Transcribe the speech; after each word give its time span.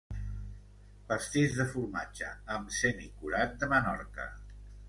Pastís 1.11 1.53
de 1.59 1.67
formatge 1.75 2.31
amb 2.57 2.75
semicurat 2.81 3.57
de 3.63 3.73
Menorca 3.75 4.31